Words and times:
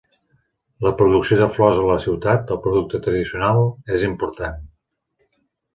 La 0.85 0.91
producció 1.01 1.37
de 1.41 1.47
flors 1.57 1.83
a 1.83 1.85
la 1.91 1.99
ciutat, 2.07 2.55
el 2.57 2.61
producte 2.65 3.05
tradicional, 3.09 3.63
és 3.99 4.11
important. 4.13 4.63